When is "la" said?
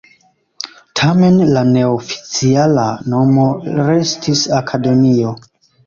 1.57-1.63